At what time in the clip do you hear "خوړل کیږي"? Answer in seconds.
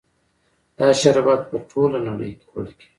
2.49-2.87